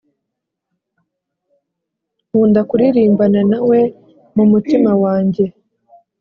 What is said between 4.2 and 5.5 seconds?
mumutima wanjye